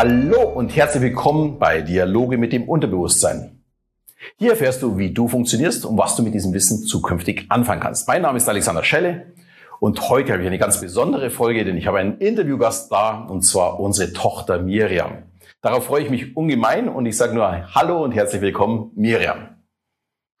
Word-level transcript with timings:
Hallo 0.00 0.42
und 0.42 0.76
herzlich 0.76 1.02
willkommen 1.02 1.58
bei 1.58 1.82
Dialoge 1.82 2.38
mit 2.38 2.52
dem 2.52 2.68
Unterbewusstsein. 2.68 3.64
Hier 4.36 4.52
erfährst 4.52 4.80
du, 4.80 4.96
wie 4.96 5.12
du 5.12 5.26
funktionierst 5.26 5.84
und 5.84 5.98
was 5.98 6.14
du 6.14 6.22
mit 6.22 6.34
diesem 6.34 6.52
Wissen 6.52 6.84
zukünftig 6.84 7.46
anfangen 7.48 7.80
kannst. 7.80 8.06
Mein 8.06 8.22
Name 8.22 8.36
ist 8.36 8.48
Alexander 8.48 8.84
Schelle 8.84 9.32
und 9.80 10.08
heute 10.08 10.32
habe 10.32 10.42
ich 10.42 10.46
eine 10.46 10.58
ganz 10.58 10.80
besondere 10.80 11.30
Folge, 11.30 11.64
denn 11.64 11.76
ich 11.76 11.88
habe 11.88 11.98
einen 11.98 12.18
Interviewgast 12.18 12.92
da 12.92 13.24
und 13.24 13.42
zwar 13.42 13.80
unsere 13.80 14.12
Tochter 14.12 14.62
Miriam. 14.62 15.24
Darauf 15.62 15.86
freue 15.86 16.04
ich 16.04 16.10
mich 16.10 16.36
ungemein 16.36 16.88
und 16.88 17.04
ich 17.04 17.16
sage 17.16 17.34
nur 17.34 17.74
Hallo 17.74 18.00
und 18.04 18.12
herzlich 18.12 18.40
willkommen, 18.40 18.92
Miriam. 18.94 19.56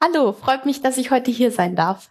Hallo, 0.00 0.34
freut 0.34 0.66
mich, 0.66 0.82
dass 0.82 0.98
ich 0.98 1.10
heute 1.10 1.32
hier 1.32 1.50
sein 1.50 1.74
darf. 1.74 2.10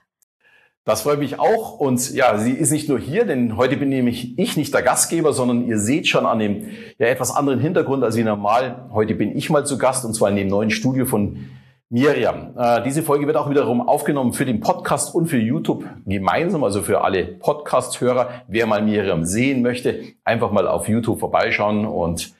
Das 0.88 1.02
freut 1.02 1.20
mich 1.20 1.38
auch. 1.38 1.82
Und 1.82 2.14
ja, 2.14 2.38
sie 2.38 2.54
ist 2.54 2.72
nicht 2.72 2.88
nur 2.88 2.98
hier, 2.98 3.26
denn 3.26 3.58
heute 3.58 3.76
bin 3.76 3.90
nämlich 3.90 4.40
ich 4.40 4.56
nicht 4.56 4.74
der 4.74 4.82
Gastgeber, 4.82 5.34
sondern 5.34 5.68
ihr 5.68 5.80
seht 5.80 6.08
schon 6.08 6.26
an 6.26 6.40
dem 6.40 6.70
ja, 6.98 7.08
etwas 7.08 7.36
anderen 7.36 7.60
Hintergrund 7.60 8.06
als 8.06 8.16
wie 8.16 8.24
normal. 8.24 8.88
Heute 8.94 9.14
bin 9.14 9.36
ich 9.36 9.50
mal 9.50 9.66
zu 9.66 9.78
Gast 9.78 10.06
und 10.06 10.14
zwar 10.14 10.30
in 10.30 10.38
dem 10.38 10.48
neuen 10.48 10.70
Studio 10.70 11.06
von 11.06 11.50
Miriam. 11.90 12.54
Äh, 12.58 12.84
diese 12.84 13.04
Folge 13.04 13.28
wird 13.28 13.36
auch 13.36 13.50
wiederum 13.50 13.86
aufgenommen 13.86 14.32
für 14.32 14.46
den 14.46 14.62
Podcast 14.62 15.14
und 15.14 15.28
für 15.28 15.38
YouTube 15.38 15.84
gemeinsam, 16.06 16.64
also 16.64 16.82
für 16.82 17.02
alle 17.02 17.26
Podcast-Hörer. 17.26 18.30
Wer 18.48 18.66
mal 18.66 18.82
Miriam 18.82 19.26
sehen 19.26 19.64
möchte, 19.64 20.00
einfach 20.24 20.54
mal 20.54 20.70
auf 20.70 20.88
YouTube 20.88 21.20
vorbeischauen 21.20 21.86
und 21.86 22.34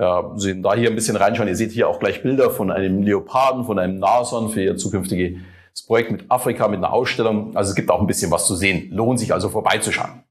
ja, 0.00 0.32
sehen 0.34 0.64
da 0.64 0.74
hier 0.74 0.88
ein 0.88 0.96
bisschen 0.96 1.14
reinschauen. 1.14 1.46
Ihr 1.46 1.54
seht 1.54 1.70
hier 1.70 1.88
auch 1.88 2.00
gleich 2.00 2.24
Bilder 2.24 2.50
von 2.50 2.72
einem 2.72 3.02
Leoparden, 3.02 3.62
von 3.62 3.78
einem 3.78 4.00
Nashorn 4.00 4.48
für 4.48 4.64
ihr 4.64 4.76
zukünftige 4.76 5.36
das 5.74 5.86
Projekt 5.86 6.12
mit 6.12 6.30
Afrika, 6.30 6.68
mit 6.68 6.78
einer 6.78 6.92
Ausstellung. 6.92 7.56
Also 7.56 7.70
es 7.70 7.76
gibt 7.76 7.90
auch 7.90 8.00
ein 8.00 8.06
bisschen 8.06 8.30
was 8.30 8.46
zu 8.46 8.54
sehen. 8.54 8.90
Lohnt 8.92 9.18
sich 9.18 9.32
also 9.32 9.48
vorbeizuschauen. 9.48 10.22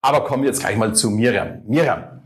Aber 0.00 0.24
kommen 0.24 0.42
wir 0.42 0.48
jetzt 0.48 0.60
gleich 0.60 0.76
mal 0.76 0.94
zu 0.94 1.10
Miriam. 1.10 1.62
Miriam, 1.66 2.22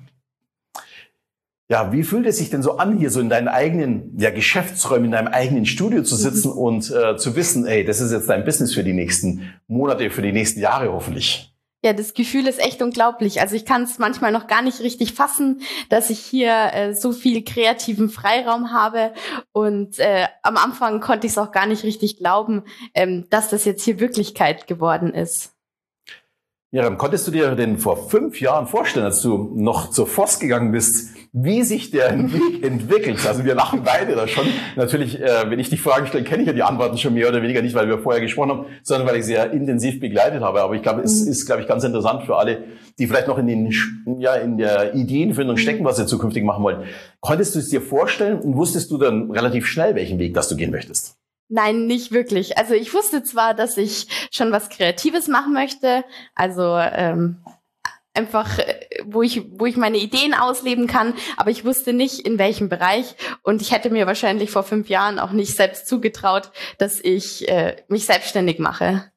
ja, 1.69 1.93
wie 1.93 2.03
fühlt 2.03 2.27
es 2.27 2.39
sich 2.39 2.51
denn 2.51 2.63
so 2.63 2.79
an, 2.79 2.99
hier 2.99 3.11
so 3.11 3.21
in 3.21 3.29
deinen 3.29 3.49
eigenen 3.49 4.19
ja, 4.19 4.31
Geschäftsräumen, 4.31 5.07
in 5.07 5.13
deinem 5.13 5.29
eigenen 5.29 5.67
Studio 5.67 6.03
zu 6.03 6.17
sitzen 6.17 6.51
und 6.53 6.91
äh, 6.91 7.17
zu 7.17 7.37
wissen, 7.37 7.67
ey, 7.67 7.85
das 7.85 8.01
ist 8.01 8.13
jetzt 8.13 8.29
dein 8.29 8.45
Business 8.45 8.75
für 8.75 8.85
die 8.85 8.93
nächsten 8.93 9.55
Monate, 9.67 10.11
für 10.11 10.23
die 10.23 10.33
nächsten 10.33 10.61
Jahre 10.61 10.93
hoffentlich? 10.93 11.50
Ja, 11.83 11.95
das 11.95 12.13
Gefühl 12.13 12.47
ist 12.47 12.59
echt 12.59 12.83
unglaublich. 12.83 13.41
Also 13.41 13.57
ich 13.57 13.65
kann 13.65 13.85
es 13.85 13.99
manchmal 13.99 14.33
noch 14.33 14.47
gar 14.47 14.61
nicht 14.61 14.81
richtig 14.81 15.15
fassen, 15.15 15.63
dass 15.89 16.11
ich 16.11 16.19
hier 16.19 16.73
äh, 16.75 16.95
so 16.95 17.13
viel 17.13 17.43
kreativen 17.43 18.11
Freiraum 18.11 18.71
habe. 18.71 19.15
Und 19.53 19.99
äh, 19.99 20.27
am 20.43 20.59
Anfang 20.59 21.01
konnte 21.01 21.27
ich 21.27 21.33
es 21.33 21.39
auch 21.39 21.53
gar 21.53 21.67
nicht 21.67 21.83
richtig 21.83 22.19
glauben, 22.19 22.65
ähm, 22.95 23.27
dass 23.31 23.49
das 23.49 23.65
jetzt 23.65 23.83
hier 23.83 23.99
Wirklichkeit 23.99 24.67
geworden 24.67 25.15
ist. 25.15 25.55
Miriam, 26.73 26.99
konntest 26.99 27.27
du 27.27 27.33
dir 27.33 27.57
denn 27.57 27.79
vor 27.79 28.09
fünf 28.09 28.41
Jahren 28.41 28.69
vorstellen, 28.69 29.05
als 29.05 29.23
du 29.23 29.51
noch 29.57 29.91
zur 29.91 30.07
FOS 30.07 30.39
gegangen 30.39 30.71
bist, 30.71 31.17
wie 31.33 31.65
sich 31.65 31.91
der 31.91 32.17
Weg 32.33 32.65
entwickelt? 32.65 33.27
Also 33.27 33.45
wir 33.45 33.57
lachen 33.57 33.83
beide 33.85 34.15
da 34.15 34.29
schon. 34.29 34.45
Natürlich, 34.77 35.21
äh, 35.21 35.51
wenn 35.51 35.59
ich 35.59 35.69
die 35.69 35.79
Fragen 35.79 36.07
stelle, 36.07 36.23
kenne 36.23 36.43
ich 36.43 36.47
ja 36.47 36.53
die 36.53 36.63
Antworten 36.63 36.97
schon 36.97 37.15
mehr 37.15 37.29
oder 37.29 37.43
weniger 37.43 37.61
nicht, 37.61 37.75
weil 37.75 37.89
wir 37.89 37.99
vorher 37.99 38.23
gesprochen 38.23 38.51
haben, 38.51 38.67
sondern 38.85 39.09
weil 39.09 39.17
ich 39.17 39.25
sehr 39.25 39.51
intensiv 39.51 39.99
begleitet 39.99 40.43
habe. 40.43 40.63
Aber 40.63 40.77
ich 40.77 40.83
glaube, 40.83 41.01
es 41.01 41.25
mhm. 41.25 41.33
ist, 41.33 41.45
glaube 41.45 41.63
ich, 41.63 41.67
ganz 41.67 41.83
interessant 41.83 42.23
für 42.23 42.37
alle, 42.37 42.63
die 43.01 43.09
vielleicht 43.09 43.27
noch 43.27 43.39
in 43.39 43.49
den, 43.49 43.75
ja, 44.21 44.35
in 44.35 44.57
der 44.57 44.95
Ideenfindung 44.95 45.57
mhm. 45.57 45.61
stecken, 45.61 45.85
was 45.85 45.97
sie 45.97 46.07
zukünftig 46.07 46.45
machen 46.45 46.63
wollen. 46.63 46.85
Konntest 47.19 47.57
du 47.57 47.59
es 47.59 47.69
dir 47.69 47.83
vorstellen 47.83 48.39
und 48.39 48.57
wusstest 48.57 48.93
du 48.93 48.99
dann 48.99 49.33
relativ 49.33 49.67
schnell, 49.67 49.97
welchen 49.97 50.21
Weg 50.21 50.35
das 50.35 50.49
du 50.49 50.55
gehen 50.55 50.71
möchtest? 50.71 51.20
Nein, 51.53 51.87
nicht 51.87 52.13
wirklich. 52.13 52.57
Also 52.59 52.75
ich 52.75 52.95
wusste 52.95 53.25
zwar, 53.25 53.55
dass 53.55 53.77
ich 53.77 54.07
schon 54.31 54.53
was 54.53 54.69
Kreatives 54.69 55.27
machen 55.27 55.53
möchte, 55.53 56.05
also 56.37 56.77
ähm, 56.77 57.43
einfach, 58.15 58.61
äh, 58.61 58.87
wo 59.05 59.23
ich, 59.23 59.43
wo 59.59 59.67
ich 59.67 59.77
meine 59.77 59.99
Ideen 59.99 60.33
ausleben 60.33 60.87
kann, 60.87 61.13
aber 61.37 61.51
ich 61.51 61.65
wusste 61.65 61.93
nicht, 61.93 62.21
in 62.21 62.39
welchem 62.39 62.69
Bereich. 62.69 63.17
Und 63.43 63.63
ich 63.63 63.73
hätte 63.73 63.91
mir 63.91 64.07
wahrscheinlich 64.07 64.53
vor 64.53 64.63
fünf 64.63 64.89
Jahren 64.89 65.19
auch 65.19 65.33
nicht 65.33 65.57
selbst 65.57 65.89
zugetraut, 65.89 66.53
dass 66.79 67.01
ich 67.01 67.49
äh, 67.49 67.77
mich 67.89 68.07
selbstständig 68.07 68.61
mache. 68.61 69.11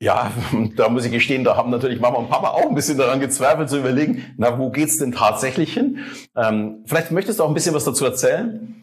Ja, 0.00 0.32
da 0.76 0.88
muss 0.88 1.04
ich 1.04 1.12
gestehen, 1.12 1.44
da 1.44 1.56
haben 1.56 1.70
natürlich 1.70 2.00
Mama 2.00 2.18
und 2.18 2.28
Papa 2.28 2.48
auch 2.48 2.68
ein 2.68 2.74
bisschen 2.74 2.98
daran 2.98 3.20
gezweifelt 3.20 3.70
zu 3.70 3.78
überlegen, 3.78 4.34
na, 4.36 4.58
wo 4.58 4.70
geht's 4.70 4.96
denn 4.96 5.12
tatsächlich 5.12 5.72
hin? 5.72 6.00
Ähm, 6.36 6.82
vielleicht 6.86 7.12
möchtest 7.12 7.38
du 7.38 7.44
auch 7.44 7.48
ein 7.48 7.54
bisschen 7.54 7.74
was 7.74 7.84
dazu 7.84 8.04
erzählen 8.04 8.77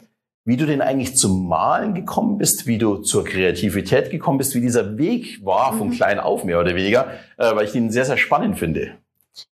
wie 0.45 0.57
du 0.57 0.66
denn 0.67 0.81
eigentlich 0.81 1.17
zum 1.17 1.47
Malen 1.47 1.95
gekommen 1.95 2.38
bist, 2.38 2.67
wie 2.67 2.78
du 2.78 2.97
zur 2.97 3.25
Kreativität 3.25 4.11
gekommen 4.11 4.38
bist, 4.38 4.53
wie 4.56 4.61
dieser 4.61 4.97
Weg 4.97 5.44
war 5.44 5.75
von 5.78 5.89
mhm. 5.89 5.94
klein 5.94 6.19
auf 6.19 6.44
mehr 6.44 6.59
oder 6.59 6.75
weniger, 6.75 7.11
äh, 7.38 7.56
weil 7.56 7.66
ich 7.66 7.72
den 7.72 7.89
sehr, 7.89 8.06
sehr 8.06 8.17
spannend 8.17 8.59
finde. 8.59 8.97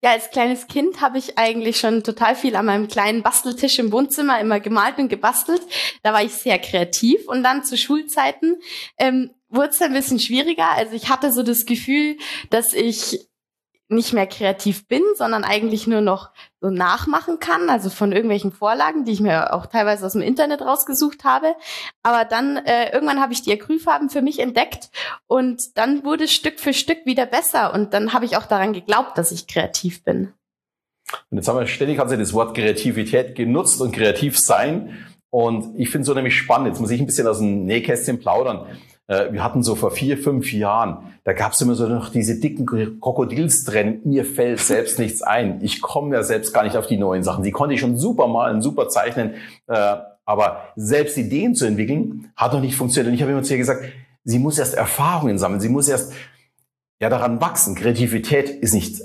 Ja, 0.00 0.10
als 0.12 0.30
kleines 0.30 0.69
Kind 0.69 1.00
habe 1.00 1.19
ich 1.19 1.38
eigentlich 1.38 1.80
schon 1.80 2.04
total 2.04 2.36
viel 2.36 2.54
an 2.54 2.66
meinem 2.66 2.86
kleinen 2.86 3.22
Basteltisch 3.22 3.80
im 3.80 3.91
Wohnzimmer 3.91 4.38
immer 4.38 4.60
gemalt 4.60 4.98
und 4.98 5.08
gebastelt. 5.08 5.62
Da 6.04 6.12
war 6.12 6.22
ich 6.22 6.32
sehr 6.34 6.58
kreativ 6.60 7.26
und 7.26 7.42
dann 7.42 7.64
zu 7.64 7.76
Schulzeiten 7.76 8.59
ähm, 8.98 9.30
wurde 9.48 9.70
es 9.70 9.82
ein 9.82 9.92
bisschen 9.92 10.20
schwieriger. 10.20 10.70
Also 10.76 10.94
ich 10.94 11.09
hatte 11.09 11.32
so 11.32 11.42
das 11.42 11.66
Gefühl, 11.66 12.16
dass 12.50 12.74
ich 12.74 13.28
nicht 13.92 14.12
mehr 14.12 14.26
kreativ 14.26 14.86
bin, 14.88 15.03
sondern 15.14 15.44
eigentlich 15.44 15.86
nur 15.86 16.00
noch 16.00 16.30
so 16.60 16.70
nachmachen 16.70 17.38
kann, 17.38 17.70
also 17.70 17.91
von 17.91 18.12
irgendwelchen 18.12 18.53
Vorlagen, 18.53 19.04
die 19.04 19.12
ich 19.12 19.20
mir 19.20 19.53
auch 19.53 19.66
teilweise 19.66 20.06
aus 20.06 20.12
dem 20.12 20.22
Internet 20.22 20.62
rausgesucht 20.62 21.25
habe. 21.25 21.54
Aber 22.03 22.25
dann 22.25 22.56
äh, 22.56 22.92
irgendwann 22.92 23.20
habe 23.20 23.32
ich 23.32 23.42
die 23.42 23.53
Acrylfarben 23.53 24.10
für 24.10 24.22
mich 24.22 24.38
entdeckt 24.38 24.91
und 25.26 25.76
dann 25.76 26.04
wurde 26.04 26.28
Stück 26.28 26.60
für 26.60 26.72
Stück 26.72 27.04
wieder 27.04 27.26
besser 27.26 27.75
und 27.75 27.94
dann 27.94 28.12
habe 28.12 28.25
ich 28.25 28.36
auch 28.36 28.47
daran 28.47 28.72
geglaubt, 28.72 29.16
dass 29.19 29.32
ich 29.32 29.47
kreativ 29.47 30.04
bin. 30.04 30.32
Und 31.30 31.38
jetzt 31.38 31.48
haben 31.48 31.59
wir 31.59 31.66
ständig 31.66 32.00
also 32.00 32.16
das 32.16 32.32
Wort 32.32 32.54
Kreativität 32.56 33.34
genutzt 33.34 33.80
und 33.80 33.92
kreativ 33.92 34.38
sein. 34.38 35.06
Und 35.30 35.78
ich 35.78 35.91
finde 35.91 36.03
es 36.03 36.06
so 36.09 36.14
nämlich 36.14 36.36
spannend. 36.36 36.69
Jetzt 36.69 36.80
muss 36.80 36.91
ich 36.91 37.00
ein 37.00 37.06
bisschen 37.06 37.26
aus 37.26 37.38
dem 37.38 37.64
Nähkästchen 37.64 38.19
plaudern. 38.19 38.66
Äh, 39.12 39.33
wir 39.33 39.45
hatten 39.45 39.62
so 39.62 39.75
vor 39.75 39.91
vier, 39.91 40.17
fünf 40.17 40.53
Jahren, 40.53 40.99
da 41.25 41.34
gab 41.34 41.53
es 41.53 41.61
immer 41.61 41.75
so 41.75 41.87
noch 41.87 42.09
diese 42.09 42.41
dicken 42.41 42.67
Krokodilstrennen. 42.67 44.00
Mir 44.05 44.25
fällt 44.25 44.61
selbst 44.61 44.99
nichts 44.99 45.23
ein. 45.23 45.61
Ich 45.62 45.83
komme 45.83 46.17
ja 46.17 46.23
selbst 46.23 46.55
gar 46.55 46.65
nicht 46.65 46.77
auf 46.77 46.87
die 46.87 46.97
neuen 46.97 47.22
Sachen. 47.22 47.45
Die 47.45 47.51
konnte 47.51 47.75
ich 47.75 47.81
schon 47.81 47.99
super 47.99 48.27
malen, 48.27 48.62
super 48.62 48.89
zeichnen. 48.89 49.34
Äh, 49.67 49.97
aber 50.25 50.62
selbst 50.77 51.19
Ideen 51.19 51.55
zu 51.55 51.67
entwickeln, 51.67 52.33
hat 52.37 52.55
noch 52.55 52.61
nicht 52.61 52.77
funktioniert. 52.77 53.09
Und 53.09 53.15
ich 53.15 53.22
habe 53.22 53.33
immer 53.33 53.43
zu 53.43 53.53
ihr 53.53 53.59
gesagt, 53.59 53.84
sie 54.25 54.39
muss 54.39 54.59
erst 54.59 54.75
Erfahrungen 54.75 55.39
sammeln. 55.39 55.61
Sie 55.61 55.69
muss 55.69 55.89
erst 55.89 56.12
ja 57.01 57.11
daran 57.11 57.41
wachsen. 57.41 57.75
Kreativität 57.75 58.49
ist 58.49 58.72
nicht 58.72 59.03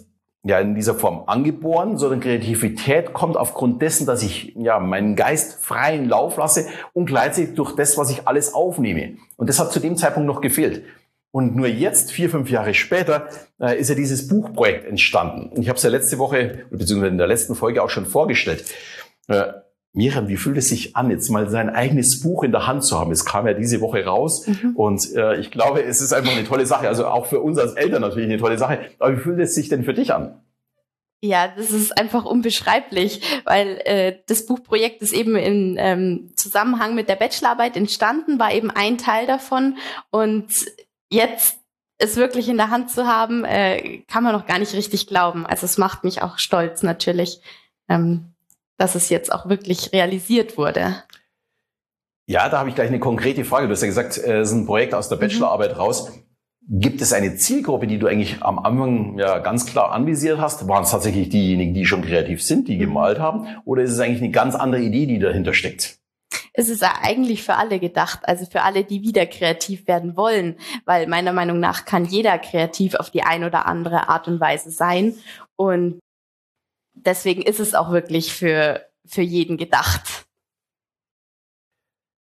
ja 0.47 0.59
in 0.59 0.75
dieser 0.75 0.95
Form 0.95 1.23
angeboren, 1.27 1.97
sondern 1.97 2.19
Kreativität 2.19 3.13
kommt 3.13 3.37
aufgrund 3.37 3.81
dessen, 3.81 4.05
dass 4.05 4.23
ich 4.23 4.53
ja 4.55 4.79
meinen 4.79 5.15
Geist 5.15 5.63
freien 5.63 6.07
Lauf 6.07 6.37
lasse 6.37 6.67
und 6.93 7.05
gleichzeitig 7.05 7.55
durch 7.55 7.75
das, 7.75 7.97
was 7.97 8.09
ich 8.09 8.27
alles 8.27 8.53
aufnehme. 8.53 9.17
Und 9.35 9.49
das 9.49 9.59
hat 9.59 9.71
zu 9.71 9.79
dem 9.79 9.97
Zeitpunkt 9.97 10.27
noch 10.27 10.41
gefehlt. 10.41 10.83
Und 11.31 11.55
nur 11.55 11.67
jetzt, 11.67 12.11
vier, 12.11 12.29
fünf 12.29 12.49
Jahre 12.49 12.73
später, 12.73 13.27
äh, 13.59 13.77
ist 13.77 13.89
ja 13.89 13.95
dieses 13.95 14.27
Buchprojekt 14.27 14.85
entstanden. 14.85 15.61
Ich 15.61 15.69
habe 15.69 15.77
es 15.77 15.83
ja 15.83 15.89
letzte 15.89 16.17
Woche, 16.17 16.65
beziehungsweise 16.71 17.11
in 17.11 17.17
der 17.17 17.27
letzten 17.27 17.53
Folge 17.53 17.83
auch 17.83 17.89
schon 17.89 18.05
vorgestellt. 18.05 18.63
Äh, 19.27 19.47
Miriam, 19.97 20.27
wie 20.27 20.37
fühlt 20.37 20.57
es 20.57 20.69
sich 20.69 20.95
an, 20.95 21.09
jetzt 21.09 21.27
mal 21.29 21.49
sein 21.49 21.71
eigenes 21.71 22.21
Buch 22.21 22.43
in 22.43 22.51
der 22.51 22.67
Hand 22.67 22.83
zu 22.83 22.99
haben? 22.99 23.11
Es 23.11 23.25
kam 23.25 23.47
ja 23.47 23.53
diese 23.53 23.81
Woche 23.81 24.05
raus 24.05 24.45
mhm. 24.45 24.75
und 24.75 25.15
äh, 25.15 25.39
ich 25.39 25.49
glaube, 25.49 25.83
es 25.83 26.01
ist 26.01 26.13
einfach 26.13 26.31
eine 26.31 26.45
tolle 26.45 26.67
Sache. 26.67 26.87
Also 26.87 27.07
auch 27.07 27.25
für 27.25 27.39
uns 27.39 27.57
als 27.57 27.73
Eltern 27.73 28.01
natürlich 28.01 28.29
eine 28.29 28.37
tolle 28.37 28.59
Sache. 28.59 28.91
Aber 28.99 29.17
wie 29.17 29.19
fühlt 29.19 29.39
es 29.39 29.55
sich 29.55 29.69
denn 29.69 29.83
für 29.83 29.95
dich 29.95 30.13
an? 30.13 30.39
Ja, 31.19 31.47
das 31.47 31.71
ist 31.71 31.97
einfach 31.97 32.25
unbeschreiblich, 32.25 33.41
weil 33.43 33.81
äh, 33.85 34.19
das 34.27 34.45
Buchprojekt 34.45 35.01
ist 35.01 35.13
eben 35.13 35.35
im 35.35 35.77
ähm, 35.79 36.29
Zusammenhang 36.35 36.93
mit 36.93 37.09
der 37.09 37.15
Bachelorarbeit 37.15 37.75
entstanden, 37.75 38.37
war 38.37 38.53
eben 38.53 38.69
ein 38.69 38.99
Teil 38.99 39.25
davon 39.25 39.77
und 40.11 40.53
jetzt 41.09 41.57
es 41.97 42.17
wirklich 42.17 42.49
in 42.49 42.57
der 42.57 42.69
Hand 42.69 42.91
zu 42.91 43.07
haben, 43.07 43.45
äh, 43.45 44.03
kann 44.07 44.23
man 44.23 44.33
noch 44.33 44.45
gar 44.45 44.59
nicht 44.59 44.75
richtig 44.75 45.07
glauben. 45.07 45.47
Also 45.47 45.65
es 45.65 45.79
macht 45.79 46.03
mich 46.03 46.21
auch 46.21 46.37
stolz 46.37 46.83
natürlich. 46.83 47.41
Ähm, 47.89 48.35
dass 48.77 48.95
es 48.95 49.09
jetzt 49.09 49.31
auch 49.31 49.49
wirklich 49.49 49.91
realisiert 49.93 50.57
wurde? 50.57 51.03
Ja, 52.29 52.49
da 52.49 52.59
habe 52.59 52.69
ich 52.69 52.75
gleich 52.75 52.89
eine 52.89 52.99
konkrete 52.99 53.45
Frage. 53.45 53.67
Du 53.67 53.73
hast 53.73 53.81
ja 53.81 53.87
gesagt, 53.87 54.17
äh, 54.17 54.39
es 54.39 54.49
ist 54.49 54.55
ein 54.55 54.65
Projekt 54.65 54.93
aus 54.93 55.09
der 55.09 55.17
mhm. 55.17 55.21
Bachelorarbeit 55.21 55.71
mhm. 55.71 55.77
raus. 55.77 56.11
Gibt 56.69 57.01
es 57.01 57.13
eine 57.13 57.37
Zielgruppe, 57.37 57.87
die 57.87 57.97
du 57.97 58.07
eigentlich 58.07 58.43
am 58.43 58.59
Anfang 58.59 59.17
ja 59.17 59.39
ganz 59.39 59.65
klar 59.65 59.93
anvisiert 59.93 60.37
hast? 60.37 60.67
Waren 60.67 60.83
es 60.83 60.91
tatsächlich 60.91 61.29
diejenigen, 61.29 61.73
die 61.73 61.85
schon 61.85 62.01
kreativ 62.01 62.43
sind, 62.43 62.67
die 62.67 62.75
mhm. 62.75 62.81
gemalt 62.81 63.19
haben? 63.19 63.47
Oder 63.63 63.83
ist 63.83 63.93
es 63.93 63.99
eigentlich 63.99 64.21
eine 64.21 64.31
ganz 64.31 64.55
andere 64.55 64.81
Idee, 64.81 65.05
die 65.05 65.19
dahinter 65.19 65.53
steckt? 65.53 65.99
Es 66.51 66.67
ist 66.67 66.83
eigentlich 66.83 67.43
für 67.43 67.55
alle 67.55 67.79
gedacht, 67.79 68.19
also 68.23 68.45
für 68.45 68.63
alle, 68.63 68.83
die 68.83 69.01
wieder 69.01 69.25
kreativ 69.27 69.87
werden 69.87 70.17
wollen, 70.17 70.57
weil 70.85 71.07
meiner 71.07 71.31
Meinung 71.31 71.59
nach 71.59 71.85
kann 71.85 72.03
jeder 72.03 72.37
kreativ 72.39 72.95
auf 72.95 73.11
die 73.11 73.23
ein 73.23 73.45
oder 73.45 73.65
andere 73.65 74.09
Art 74.09 74.27
und 74.27 74.41
Weise 74.41 74.71
sein. 74.71 75.15
Und 75.55 75.99
deswegen 77.05 77.41
ist 77.41 77.59
es 77.59 77.73
auch 77.73 77.91
wirklich 77.91 78.33
für, 78.33 78.81
für 79.05 79.21
jeden 79.21 79.57
gedacht. 79.57 80.25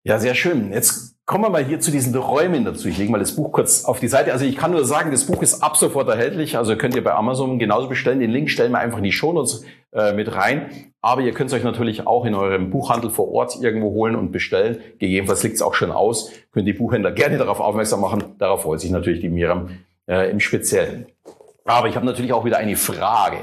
Ja, 0.03 0.19
sehr 0.19 0.35
schön. 0.35 0.71
Jetzt 0.71 1.17
kommen 1.25 1.43
wir 1.43 1.49
mal 1.49 1.65
hier 1.65 1.81
zu 1.81 1.91
diesen 1.91 2.15
Räumen 2.15 2.63
dazu. 2.63 2.87
Ich 2.87 2.97
lege 2.97 3.11
mal 3.11 3.19
das 3.19 3.35
Buch 3.35 3.51
kurz 3.51 3.83
auf 3.83 3.99
die 3.99 4.07
Seite. 4.07 4.31
Also 4.31 4.45
ich 4.45 4.55
kann 4.55 4.71
nur 4.71 4.85
sagen, 4.85 5.11
das 5.11 5.25
Buch 5.25 5.43
ist 5.43 5.61
ab 5.61 5.75
sofort 5.75 6.07
erhältlich. 6.07 6.57
Also 6.57 6.77
könnt 6.77 6.95
ihr 6.95 7.03
bei 7.03 7.13
Amazon 7.13 7.59
genauso 7.59 7.89
bestellen. 7.89 8.21
Den 8.21 8.31
Link 8.31 8.49
stellen 8.49 8.71
wir 8.71 8.79
einfach 8.79 8.99
in 8.99 9.03
die 9.03 9.11
Shownotes 9.11 9.65
äh, 9.91 10.13
mit 10.13 10.33
rein. 10.33 10.93
Aber 11.01 11.19
ihr 11.21 11.33
könnt 11.33 11.49
es 11.49 11.53
euch 11.53 11.63
natürlich 11.65 12.07
auch 12.07 12.23
in 12.23 12.35
eurem 12.35 12.69
Buchhandel 12.69 13.09
vor 13.09 13.29
Ort 13.33 13.57
irgendwo 13.61 13.89
holen 13.89 14.15
und 14.15 14.31
bestellen. 14.31 14.77
Gegebenenfalls 14.97 15.43
liegt 15.43 15.55
es 15.55 15.61
auch 15.61 15.73
schon 15.73 15.91
aus. 15.91 16.31
Könnt 16.53 16.69
die 16.69 16.73
Buchhändler 16.73 17.11
gerne 17.11 17.37
darauf 17.37 17.59
aufmerksam 17.59 17.99
machen. 17.99 18.23
Darauf 18.37 18.61
freut 18.61 18.79
sich 18.79 18.91
natürlich 18.91 19.19
die 19.19 19.29
Miriam 19.29 19.69
äh, 20.07 20.31
im 20.31 20.39
Speziellen. 20.39 21.07
Aber 21.65 21.89
ich 21.89 21.97
habe 21.97 22.05
natürlich 22.05 22.31
auch 22.31 22.45
wieder 22.45 22.59
eine 22.59 22.77
Frage. 22.77 23.39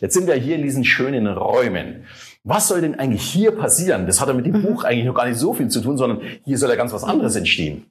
Jetzt 0.00 0.14
sind 0.14 0.26
wir 0.26 0.34
hier 0.34 0.56
in 0.56 0.62
diesen 0.62 0.84
schönen 0.84 1.26
Räumen. 1.26 2.06
Was 2.44 2.68
soll 2.68 2.82
denn 2.82 2.98
eigentlich 2.98 3.22
hier 3.22 3.52
passieren? 3.52 4.06
Das 4.06 4.20
hat 4.20 4.28
ja 4.28 4.34
mit 4.34 4.46
dem 4.46 4.58
mhm. 4.58 4.62
Buch 4.62 4.84
eigentlich 4.84 5.06
noch 5.06 5.14
gar 5.14 5.26
nicht 5.26 5.38
so 5.38 5.54
viel 5.54 5.68
zu 5.68 5.80
tun, 5.80 5.96
sondern 5.96 6.20
hier 6.44 6.58
soll 6.58 6.68
ja 6.68 6.76
ganz 6.76 6.92
was 6.92 7.04
anderes 7.04 7.34
entstehen. 7.34 7.86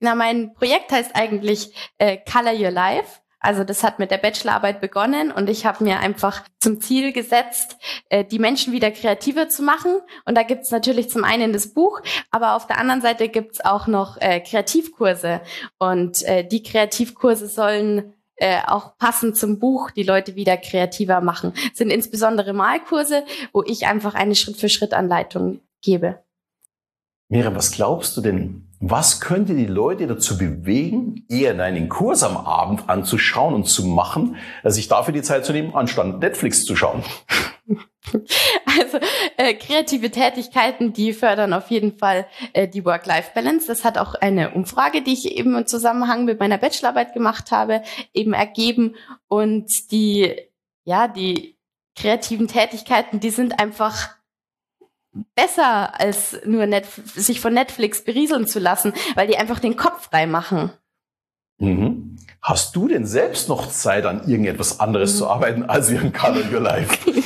Na, 0.00 0.14
mein 0.14 0.52
Projekt 0.54 0.90
heißt 0.90 1.12
eigentlich 1.14 1.72
äh, 1.98 2.18
Color 2.18 2.54
Your 2.54 2.70
Life. 2.70 3.20
Also 3.40 3.62
das 3.62 3.84
hat 3.84 4.00
mit 4.00 4.10
der 4.10 4.18
Bachelorarbeit 4.18 4.80
begonnen 4.80 5.30
und 5.30 5.48
ich 5.48 5.64
habe 5.64 5.84
mir 5.84 6.00
einfach 6.00 6.42
zum 6.58 6.80
Ziel 6.80 7.12
gesetzt, 7.12 7.76
äh, 8.10 8.24
die 8.24 8.40
Menschen 8.40 8.72
wieder 8.72 8.90
kreativer 8.90 9.48
zu 9.48 9.62
machen. 9.62 9.92
Und 10.24 10.36
da 10.36 10.42
gibt's 10.42 10.72
natürlich 10.72 11.08
zum 11.08 11.22
einen 11.22 11.52
das 11.52 11.72
Buch, 11.72 12.00
aber 12.32 12.56
auf 12.56 12.66
der 12.66 12.78
anderen 12.78 13.00
Seite 13.00 13.28
gibt's 13.28 13.64
auch 13.64 13.86
noch 13.86 14.16
äh, 14.20 14.40
Kreativkurse. 14.40 15.40
Und 15.78 16.24
äh, 16.24 16.46
die 16.46 16.64
Kreativkurse 16.64 17.46
sollen 17.46 18.12
äh, 18.38 18.60
auch 18.66 18.96
passend 18.98 19.36
zum 19.36 19.58
Buch 19.58 19.90
die 19.90 20.02
Leute 20.02 20.34
wieder 20.36 20.56
kreativer 20.56 21.20
machen. 21.20 21.52
Das 21.70 21.78
sind 21.78 21.90
insbesondere 21.90 22.52
Malkurse, 22.52 23.24
wo 23.52 23.62
ich 23.62 23.86
einfach 23.86 24.14
eine 24.14 24.34
Schritt-für-Schritt-Anleitung 24.34 25.60
gebe. 25.82 26.18
Miriam, 27.28 27.54
was 27.54 27.72
glaubst 27.72 28.16
du 28.16 28.20
denn, 28.20 28.68
was 28.80 29.20
könnte 29.20 29.54
die 29.54 29.66
Leute 29.66 30.06
dazu 30.06 30.38
bewegen, 30.38 31.26
eher 31.28 31.52
deinen 31.54 31.88
Kurs 31.88 32.22
am 32.22 32.36
Abend 32.36 32.88
anzuschauen 32.88 33.54
und 33.54 33.64
zu 33.64 33.84
machen, 33.84 34.36
sich 34.64 34.88
dafür 34.88 35.12
die 35.12 35.22
Zeit 35.22 35.44
zu 35.44 35.52
nehmen, 35.52 35.74
anstatt 35.74 36.20
Netflix 36.20 36.64
zu 36.64 36.76
schauen? 36.76 37.02
Also 38.80 38.98
äh, 39.36 39.54
kreative 39.54 40.10
Tätigkeiten, 40.10 40.92
die 40.92 41.12
fördern 41.12 41.52
auf 41.52 41.70
jeden 41.70 41.96
Fall 41.96 42.26
äh, 42.52 42.68
die 42.68 42.84
Work-Life-Balance. 42.84 43.66
Das 43.66 43.84
hat 43.84 43.98
auch 43.98 44.14
eine 44.14 44.50
Umfrage, 44.50 45.02
die 45.02 45.14
ich 45.14 45.36
eben 45.36 45.56
im 45.56 45.66
Zusammenhang 45.66 46.24
mit 46.24 46.38
meiner 46.38 46.58
Bachelorarbeit 46.58 47.12
gemacht 47.12 47.50
habe, 47.50 47.82
eben 48.14 48.34
ergeben. 48.34 48.94
Und 49.26 49.90
die, 49.90 50.36
ja, 50.84 51.08
die 51.08 51.56
kreativen 51.96 52.46
Tätigkeiten, 52.46 53.20
die 53.20 53.30
sind 53.30 53.58
einfach 53.58 54.10
besser 55.34 55.98
als 56.00 56.38
nur 56.44 56.66
Netf 56.66 57.00
sich 57.14 57.40
von 57.40 57.54
Netflix 57.54 58.04
berieseln 58.04 58.46
zu 58.46 58.58
lassen, 58.58 58.92
weil 59.14 59.26
die 59.26 59.36
einfach 59.36 59.58
den 59.58 59.76
Kopf 59.76 60.08
frei 60.10 60.26
machen. 60.26 60.70
Mhm. 61.58 62.16
Hast 62.40 62.76
du 62.76 62.88
denn 62.88 63.04
selbst 63.04 63.48
noch 63.48 63.68
Zeit, 63.68 64.06
an 64.06 64.28
irgendetwas 64.28 64.80
anderes 64.80 65.14
mhm. 65.14 65.18
zu 65.18 65.28
arbeiten, 65.28 65.62
als 65.64 65.90
an 65.90 66.12
Color 66.12 66.52
Your 66.52 66.60
Life? 66.60 66.96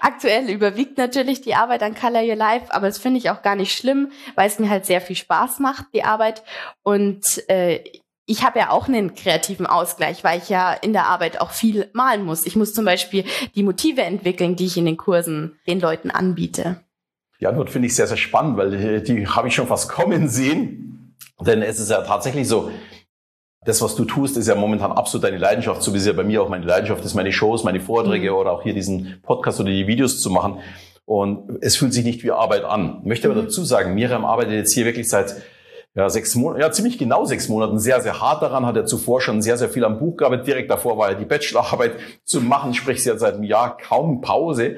Aktuell 0.00 0.48
überwiegt 0.48 0.98
natürlich 0.98 1.42
die 1.42 1.54
Arbeit 1.54 1.82
an 1.82 1.94
Color 1.94 2.22
Your 2.22 2.36
Life, 2.36 2.66
aber 2.70 2.86
das 2.86 2.98
finde 2.98 3.18
ich 3.18 3.30
auch 3.30 3.42
gar 3.42 3.54
nicht 3.54 3.76
schlimm, 3.76 4.10
weil 4.34 4.48
es 4.48 4.58
mir 4.58 4.70
halt 4.70 4.86
sehr 4.86 5.00
viel 5.00 5.16
Spaß 5.16 5.58
macht, 5.58 5.86
die 5.94 6.04
Arbeit. 6.04 6.42
Und 6.82 7.24
äh, 7.48 7.80
ich 8.26 8.44
habe 8.44 8.60
ja 8.60 8.70
auch 8.70 8.88
einen 8.88 9.14
kreativen 9.14 9.66
Ausgleich, 9.66 10.22
weil 10.24 10.38
ich 10.38 10.48
ja 10.48 10.72
in 10.72 10.92
der 10.92 11.06
Arbeit 11.06 11.40
auch 11.40 11.50
viel 11.50 11.90
malen 11.92 12.24
muss. 12.24 12.46
Ich 12.46 12.56
muss 12.56 12.72
zum 12.72 12.84
Beispiel 12.84 13.24
die 13.54 13.62
Motive 13.62 14.02
entwickeln, 14.02 14.56
die 14.56 14.66
ich 14.66 14.76
in 14.76 14.84
den 14.84 14.96
Kursen 14.96 15.58
den 15.66 15.80
Leuten 15.80 16.10
anbiete. 16.10 16.80
Die 17.40 17.46
Antwort 17.46 17.70
finde 17.70 17.86
ich 17.86 17.96
sehr, 17.96 18.06
sehr 18.06 18.16
spannend, 18.16 18.56
weil 18.56 19.02
die, 19.02 19.02
die 19.02 19.26
habe 19.26 19.48
ich 19.48 19.54
schon 19.54 19.66
fast 19.66 19.88
kommen 19.88 20.28
sehen. 20.28 21.16
Denn 21.40 21.62
es 21.62 21.80
ist 21.80 21.90
ja 21.90 22.02
tatsächlich 22.02 22.46
so, 22.46 22.70
das, 23.64 23.82
was 23.82 23.94
du 23.94 24.04
tust, 24.04 24.36
ist 24.36 24.48
ja 24.48 24.54
momentan 24.54 24.92
absolut 24.92 25.24
deine 25.24 25.36
Leidenschaft, 25.36 25.82
so 25.82 25.92
wie 25.92 25.98
es 25.98 26.06
ja 26.06 26.14
bei 26.14 26.24
mir 26.24 26.42
auch 26.42 26.48
meine 26.48 26.64
Leidenschaft 26.64 27.04
ist, 27.04 27.14
meine 27.14 27.32
Shows, 27.32 27.62
meine 27.62 27.80
Vorträge 27.80 28.30
mhm. 28.30 28.36
oder 28.36 28.52
auch 28.52 28.62
hier 28.62 28.72
diesen 28.72 29.20
Podcast 29.22 29.60
oder 29.60 29.70
die 29.70 29.86
Videos 29.86 30.20
zu 30.20 30.30
machen. 30.30 30.60
Und 31.04 31.58
es 31.60 31.76
fühlt 31.76 31.92
sich 31.92 32.04
nicht 32.04 32.22
wie 32.22 32.30
Arbeit 32.30 32.64
an. 32.64 32.98
Ich 33.00 33.06
möchte 33.06 33.28
aber 33.28 33.40
mhm. 33.40 33.46
dazu 33.46 33.64
sagen, 33.64 33.94
Miriam 33.94 34.24
arbeitet 34.24 34.54
jetzt 34.54 34.72
hier 34.72 34.86
wirklich 34.86 35.08
seit 35.08 35.42
ja, 35.94 36.08
sechs 36.08 36.34
Monaten, 36.36 36.60
ja, 36.60 36.70
ziemlich 36.70 36.98
genau 36.98 37.24
sechs 37.24 37.48
Monaten 37.48 37.78
sehr, 37.78 38.00
sehr 38.00 38.20
hart 38.20 38.42
daran, 38.42 38.64
hat 38.64 38.76
er 38.76 38.86
zuvor 38.86 39.20
schon 39.20 39.42
sehr, 39.42 39.58
sehr 39.58 39.68
viel 39.68 39.84
am 39.84 39.98
Buch 39.98 40.16
gearbeitet. 40.16 40.46
Direkt 40.46 40.70
davor 40.70 40.96
war 40.96 41.10
ja 41.10 41.18
die 41.18 41.24
Bachelorarbeit 41.24 41.96
zu 42.24 42.40
machen, 42.40 42.74
sprich, 42.74 43.02
sie 43.02 43.10
hat 43.10 43.18
seit 43.18 43.34
einem 43.34 43.42
Jahr 43.42 43.76
kaum 43.76 44.20
Pause. 44.20 44.76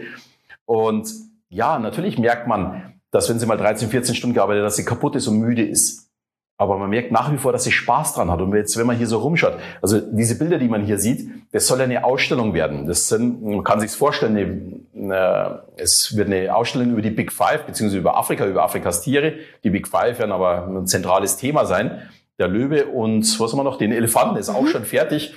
Und 0.65 1.09
ja, 1.51 1.79
natürlich 1.79 2.19
merkt 2.19 2.49
man, 2.49 2.95
dass 3.11 3.29
wenn 3.29 3.39
sie 3.39 3.47
mal 3.47 3.59
13, 3.59 3.91
14 3.91 4.15
Stunden 4.15 4.35
gearbeitet 4.35 4.63
hat, 4.63 4.69
dass 4.69 4.77
sie 4.77 4.87
kaputt 4.87 5.15
ist 5.15 5.29
und 5.29 5.39
müde 5.39 5.65
ist. 5.65 6.12
Aber 6.59 6.79
man 6.79 6.91
merkt 6.91 7.11
nach 7.11 7.33
wie 7.33 7.39
vor, 7.39 7.53
dass 7.53 7.65
sie 7.65 7.73
Spaß 7.73 8.15
dran 8.15 8.31
hat. 8.31 8.41
Und 8.41 8.55
jetzt, 8.55 8.77
wenn 8.77 8.87
man 8.87 8.97
hier 8.97 9.07
so 9.07 9.19
rumschaut, 9.19 9.55
also 9.81 10.01
diese 10.01 10.39
Bilder, 10.39 10.59
die 10.59 10.69
man 10.69 10.85
hier 10.85 10.99
sieht, 10.99 11.29
das 11.51 11.67
soll 11.67 11.81
eine 11.81 12.05
Ausstellung 12.05 12.55
werden. 12.55 12.87
Das 12.87 13.09
sind, 13.09 13.43
man 13.43 13.65
kann 13.65 13.81
sich 13.81 13.91
vorstellen, 13.91 14.37
eine, 14.37 15.15
eine, 15.15 15.63
es 15.77 16.15
wird 16.17 16.29
eine 16.29 16.55
Ausstellung 16.55 16.93
über 16.93 17.03
die 17.03 17.11
Big 17.11 17.33
Five, 17.33 17.65
beziehungsweise 17.65 17.99
über 17.99 18.17
Afrika, 18.17 18.47
über 18.47 18.63
Afrikas 18.63 19.03
Tiere. 19.03 19.35
Die 19.65 19.71
Big 19.71 19.89
Five 19.89 20.19
werden 20.19 20.33
aber 20.33 20.67
ein 20.67 20.87
zentrales 20.87 21.37
Thema 21.37 21.65
sein. 21.65 22.03
Der 22.39 22.49
Löwe 22.49 22.87
und 22.87 23.41
was 23.41 23.53
haben 23.53 23.59
wir 23.59 23.65
noch? 23.65 23.79
Den 23.79 23.93
Elefanten 23.93 24.37
ist 24.37 24.49
auch 24.49 24.63
mhm. 24.63 24.69
schon 24.69 24.85
fertig. 24.85 25.35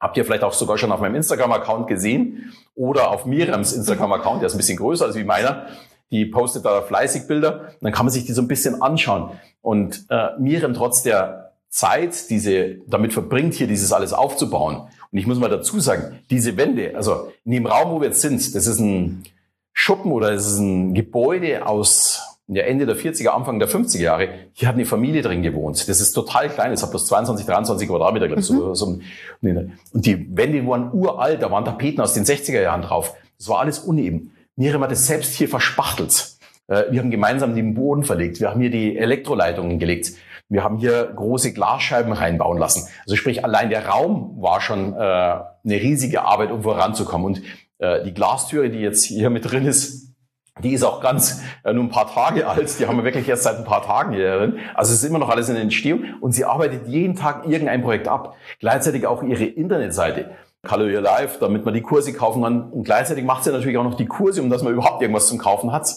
Habt 0.00 0.16
ihr 0.16 0.24
vielleicht 0.24 0.44
auch 0.44 0.52
sogar 0.52 0.76
schon 0.76 0.92
auf 0.92 1.00
meinem 1.00 1.14
Instagram-Account 1.14 1.86
gesehen 1.86 2.52
oder 2.74 3.10
auf 3.10 3.24
Miriams 3.24 3.72
Instagram-Account, 3.72 4.42
der 4.42 4.46
ist 4.46 4.54
ein 4.54 4.58
bisschen 4.58 4.78
größer 4.78 5.06
als 5.06 5.16
wie 5.16 5.24
meiner. 5.24 5.66
Die 6.10 6.24
postet 6.26 6.64
da 6.64 6.82
fleißig 6.82 7.26
Bilder. 7.26 7.72
Dann 7.80 7.92
kann 7.92 8.06
man 8.06 8.12
sich 8.12 8.24
die 8.24 8.32
so 8.32 8.42
ein 8.42 8.48
bisschen 8.48 8.80
anschauen. 8.82 9.30
Und 9.60 10.06
äh, 10.10 10.28
Miriam 10.38 10.74
trotz 10.74 11.02
der 11.02 11.52
Zeit, 11.68 12.30
diese 12.30 12.76
damit 12.86 13.12
verbringt, 13.12 13.54
hier 13.54 13.66
dieses 13.66 13.92
alles 13.92 14.12
aufzubauen. 14.12 14.88
Und 15.12 15.18
ich 15.18 15.26
muss 15.26 15.38
mal 15.38 15.50
dazu 15.50 15.80
sagen, 15.80 16.20
diese 16.30 16.56
Wände, 16.56 16.94
also 16.96 17.32
in 17.44 17.52
dem 17.52 17.66
Raum, 17.66 17.90
wo 17.90 18.00
wir 18.00 18.08
jetzt 18.08 18.20
sind, 18.20 18.54
das 18.54 18.66
ist 18.66 18.78
ein 18.78 19.24
Schuppen 19.72 20.12
oder 20.12 20.32
das 20.32 20.46
ist 20.46 20.58
ein 20.58 20.94
Gebäude 20.94 21.66
aus 21.66 22.22
ja, 22.48 22.62
Ende 22.62 22.86
der 22.86 22.96
40er, 22.96 23.28
Anfang 23.28 23.58
der 23.58 23.68
50er 23.68 24.00
Jahre, 24.00 24.28
hier 24.52 24.68
hat 24.68 24.76
eine 24.76 24.86
Familie 24.86 25.22
drin 25.22 25.42
gewohnt. 25.42 25.88
Das 25.88 26.00
ist 26.00 26.12
total 26.12 26.48
klein, 26.48 26.72
es 26.72 26.82
hat 26.82 26.90
bloß 26.90 27.06
22, 27.06 27.44
23 27.44 27.88
Quadratmeter, 27.88 28.28
glaube 28.28 28.40
ich. 28.40 28.50
Mhm. 28.50 28.56
So, 28.56 28.74
so, 28.74 28.86
und 28.86 30.06
die 30.06 30.36
Wände 30.36 30.66
waren 30.66 30.92
uralt, 30.92 31.42
da 31.42 31.50
waren 31.50 31.64
Tapeten 31.64 32.00
aus 32.00 32.14
den 32.14 32.24
60er 32.24 32.62
Jahren 32.62 32.82
drauf. 32.82 33.14
Das 33.36 33.48
war 33.48 33.58
alles 33.58 33.80
uneben. 33.80 34.35
Miriam 34.56 34.82
hat 34.82 34.92
es 34.92 35.06
selbst 35.06 35.34
hier 35.34 35.48
verspachtelt. 35.48 36.38
Äh, 36.66 36.84
wir 36.90 37.00
haben 37.00 37.10
gemeinsam 37.10 37.54
den 37.54 37.74
Boden 37.74 38.04
verlegt. 38.04 38.40
Wir 38.40 38.50
haben 38.50 38.60
hier 38.60 38.70
die 38.70 38.96
Elektroleitungen 38.96 39.78
gelegt. 39.78 40.12
Wir 40.48 40.64
haben 40.64 40.78
hier 40.78 41.12
große 41.14 41.52
Glasscheiben 41.52 42.12
reinbauen 42.12 42.58
lassen. 42.58 42.88
Also 43.04 43.16
sprich, 43.16 43.44
allein 43.44 43.68
der 43.68 43.86
Raum 43.86 44.40
war 44.40 44.60
schon 44.60 44.94
äh, 44.94 44.96
eine 44.96 45.44
riesige 45.64 46.22
Arbeit, 46.22 46.52
um 46.52 46.62
voranzukommen. 46.62 47.26
Und 47.26 47.42
äh, 47.78 48.02
die 48.04 48.14
Glastüre, 48.14 48.70
die 48.70 48.78
jetzt 48.78 49.04
hier 49.04 49.28
mit 49.28 49.50
drin 49.50 49.66
ist, 49.66 50.14
die 50.62 50.72
ist 50.72 50.84
auch 50.84 51.02
ganz 51.02 51.42
äh, 51.64 51.74
nur 51.74 51.84
ein 51.84 51.90
paar 51.90 52.10
Tage 52.10 52.48
alt. 52.48 52.78
Die 52.78 52.86
haben 52.86 52.96
wir 52.96 53.04
wirklich 53.04 53.28
erst 53.28 53.42
seit 53.42 53.58
ein 53.58 53.64
paar 53.64 53.82
Tagen 53.82 54.14
hier 54.14 54.38
drin. 54.38 54.58
Also 54.74 54.92
es 54.92 55.02
ist 55.02 55.08
immer 55.08 55.18
noch 55.18 55.28
alles 55.28 55.50
in 55.50 55.56
Entstehung. 55.56 56.04
Und 56.22 56.32
sie 56.32 56.46
arbeitet 56.46 56.88
jeden 56.88 57.14
Tag 57.14 57.46
irgendein 57.46 57.82
Projekt 57.82 58.08
ab. 58.08 58.36
Gleichzeitig 58.60 59.06
auch 59.06 59.22
ihre 59.22 59.44
Internetseite. 59.44 60.30
Color 60.66 60.86
Your 60.86 61.00
Life, 61.00 61.38
damit 61.40 61.64
man 61.64 61.74
die 61.74 61.82
Kurse 61.82 62.12
kaufen 62.12 62.42
kann. 62.42 62.70
Und 62.70 62.84
gleichzeitig 62.84 63.24
macht 63.24 63.44
sie 63.44 63.52
natürlich 63.52 63.78
auch 63.78 63.84
noch 63.84 63.94
die 63.96 64.06
Kurse, 64.06 64.42
um 64.42 64.50
dass 64.50 64.62
man 64.62 64.72
überhaupt 64.72 65.00
irgendwas 65.00 65.28
zum 65.28 65.38
Kaufen 65.38 65.72
hat. 65.72 65.88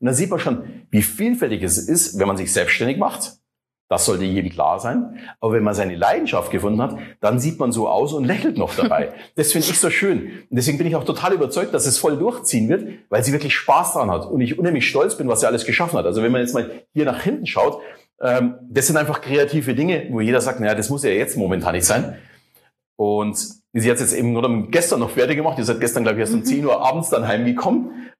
Und 0.00 0.06
da 0.06 0.12
sieht 0.12 0.30
man 0.30 0.38
schon, 0.38 0.64
wie 0.90 1.02
vielfältig 1.02 1.62
es 1.62 1.78
ist, 1.78 2.18
wenn 2.18 2.26
man 2.26 2.36
sich 2.36 2.52
selbstständig 2.52 2.98
macht 2.98 3.42
das 3.92 4.06
sollte 4.06 4.24
jedem 4.24 4.50
klar 4.50 4.80
sein. 4.80 5.18
Aber 5.38 5.52
wenn 5.52 5.62
man 5.62 5.74
seine 5.74 5.94
Leidenschaft 5.96 6.50
gefunden 6.50 6.80
hat, 6.80 6.96
dann 7.20 7.38
sieht 7.38 7.58
man 7.58 7.72
so 7.72 7.88
aus 7.88 8.14
und 8.14 8.24
lächelt 8.24 8.56
noch 8.56 8.74
dabei. 8.74 9.12
Das 9.34 9.52
finde 9.52 9.68
ich 9.68 9.78
so 9.78 9.90
schön. 9.90 10.44
Und 10.48 10.56
deswegen 10.56 10.78
bin 10.78 10.86
ich 10.86 10.96
auch 10.96 11.04
total 11.04 11.34
überzeugt, 11.34 11.74
dass 11.74 11.84
es 11.84 11.98
voll 11.98 12.16
durchziehen 12.16 12.70
wird, 12.70 12.86
weil 13.10 13.22
sie 13.22 13.32
wirklich 13.32 13.54
Spaß 13.54 13.92
daran 13.92 14.10
hat. 14.10 14.24
Und 14.24 14.40
ich 14.40 14.58
unheimlich 14.58 14.88
stolz 14.88 15.18
bin, 15.18 15.28
was 15.28 15.40
sie 15.40 15.46
alles 15.46 15.66
geschaffen 15.66 15.98
hat. 15.98 16.06
Also 16.06 16.22
wenn 16.22 16.32
man 16.32 16.40
jetzt 16.40 16.54
mal 16.54 16.70
hier 16.94 17.04
nach 17.04 17.20
hinten 17.20 17.44
schaut, 17.44 17.82
ähm, 18.22 18.54
das 18.62 18.86
sind 18.86 18.96
einfach 18.96 19.20
kreative 19.20 19.74
Dinge, 19.74 20.06
wo 20.10 20.20
jeder 20.20 20.40
sagt, 20.40 20.60
naja, 20.60 20.74
das 20.74 20.88
muss 20.88 21.04
ja 21.04 21.10
jetzt 21.10 21.36
momentan 21.36 21.74
nicht 21.74 21.84
sein. 21.84 22.16
Und 22.96 23.61
sie 23.72 23.90
hat 23.90 23.96
es 23.96 24.02
jetzt 24.02 24.14
eben 24.14 24.36
oder 24.36 24.48
gestern 24.70 25.00
noch 25.00 25.10
fertig 25.10 25.36
gemacht. 25.36 25.58
Ihr 25.58 25.64
seid 25.64 25.80
gestern, 25.80 26.02
glaube 26.02 26.18
ich, 26.18 26.20
erst 26.20 26.34
um 26.34 26.44
10 26.44 26.60
mhm. 26.60 26.66
Uhr 26.66 26.84
abends 26.84 27.10
dann 27.10 27.26
heimgekommen, 27.26 28.12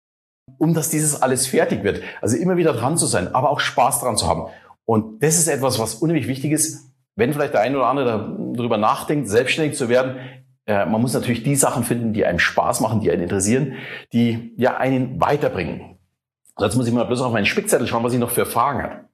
um 0.59 0.75
dass 0.75 0.90
dieses 0.90 1.21
alles 1.21 1.47
fertig 1.47 1.85
wird. 1.85 2.02
Also 2.21 2.37
immer 2.37 2.56
wieder 2.56 2.73
dran 2.73 2.97
zu 2.97 3.06
sein, 3.06 3.35
aber 3.35 3.50
auch 3.50 3.61
Spaß 3.61 4.00
dran 4.00 4.16
zu 4.16 4.26
haben. 4.26 4.47
Und 4.85 5.23
das 5.23 5.38
ist 5.38 5.49
etwas, 5.49 5.78
was 5.78 5.94
unheimlich 5.97 6.28
wichtig 6.28 6.52
ist, 6.52 6.92
wenn 7.14 7.32
vielleicht 7.32 7.54
der 7.54 7.61
eine 7.61 7.76
oder 7.76 7.87
andere 7.87 8.37
darüber 8.54 8.78
nachdenkt, 8.78 9.28
selbstständig 9.28 9.76
zu 9.76 9.88
werden. 9.88 10.16
Äh, 10.66 10.87
man 10.87 11.00
muss 11.00 11.12
natürlich 11.12 11.42
die 11.42 11.56
Sachen 11.56 11.85
finden, 11.85 12.12
die 12.12 12.25
einem 12.25 12.38
Spaß 12.38 12.80
machen, 12.80 13.00
die 13.00 13.11
einen 13.11 13.23
interessieren, 13.23 13.75
die 14.12 14.54
ja 14.56 14.76
einen 14.76 15.21
weiterbringen. 15.21 15.99
Jetzt 16.59 16.76
muss 16.76 16.87
ich 16.87 16.92
mal 16.92 17.04
bloß 17.04 17.23
auf 17.23 17.32
meinen 17.32 17.47
Spickzettel 17.47 17.87
schauen, 17.87 18.04
was 18.04 18.12
ich 18.12 18.18
noch 18.18 18.30
für 18.30 18.47
Fragen 18.47 18.82
habe. 18.82 19.09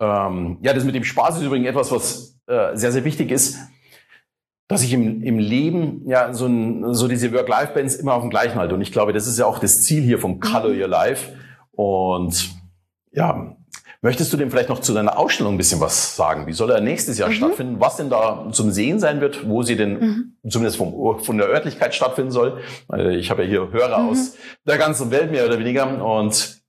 Ähm, 0.00 0.58
ja, 0.62 0.72
das 0.72 0.84
mit 0.84 0.94
dem 0.94 1.04
Spaß 1.04 1.36
ist 1.36 1.42
übrigens 1.42 1.68
etwas, 1.68 1.92
was 1.92 2.40
äh, 2.46 2.76
sehr, 2.76 2.92
sehr 2.92 3.04
wichtig 3.04 3.30
ist, 3.30 3.58
dass 4.68 4.82
ich 4.82 4.92
im, 4.92 5.22
im 5.22 5.38
Leben 5.38 6.02
ja 6.06 6.32
so, 6.32 6.46
ein, 6.46 6.94
so 6.94 7.08
diese 7.08 7.32
Work-Life-Bands 7.32 7.96
immer 7.96 8.14
auf 8.14 8.22
dem 8.22 8.30
gleichen 8.30 8.56
halte. 8.56 8.74
Und 8.74 8.80
ich 8.80 8.92
glaube, 8.92 9.12
das 9.12 9.26
ist 9.26 9.38
ja 9.38 9.46
auch 9.46 9.58
das 9.58 9.82
Ziel 9.82 10.02
hier 10.02 10.18
vom 10.18 10.40
Color 10.40 10.70
Your 10.70 10.88
Life. 10.88 11.32
Und 11.72 12.50
ja, 13.12 13.56
Möchtest 14.04 14.32
du 14.32 14.36
dem 14.36 14.50
vielleicht 14.50 14.68
noch 14.68 14.80
zu 14.80 14.92
deiner 14.92 15.16
Ausstellung 15.16 15.54
ein 15.54 15.58
bisschen 15.58 15.80
was 15.80 16.16
sagen? 16.16 16.48
Wie 16.48 16.52
soll 16.52 16.72
er 16.72 16.80
nächstes 16.80 17.18
Jahr 17.18 17.28
mhm. 17.28 17.34
stattfinden? 17.34 17.76
Was 17.78 17.96
denn 17.96 18.10
da 18.10 18.48
zum 18.50 18.72
Sehen 18.72 18.98
sein 18.98 19.20
wird? 19.20 19.48
Wo 19.48 19.62
sie 19.62 19.76
denn 19.76 19.92
mhm. 20.42 20.50
zumindest 20.50 20.76
vom, 20.76 21.20
von 21.20 21.38
der 21.38 21.46
Örtlichkeit 21.46 21.94
stattfinden 21.94 22.32
soll? 22.32 22.58
Ich 23.12 23.30
habe 23.30 23.44
ja 23.44 23.48
hier 23.48 23.70
Hörer 23.70 23.98
mhm. 23.98 24.08
aus 24.08 24.34
der 24.66 24.76
ganzen 24.76 25.12
Welt 25.12 25.30
mehr 25.30 25.46
oder 25.46 25.56
weniger. 25.60 26.04
Und 26.04 26.62